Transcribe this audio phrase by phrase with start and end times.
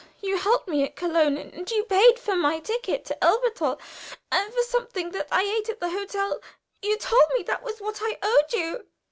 [0.19, 3.79] You helped me at Köln, and you paid for my ticket to Elberthal,
[4.31, 6.41] and for something that I had at the hotel.
[6.81, 8.87] You told me that was what I owed you."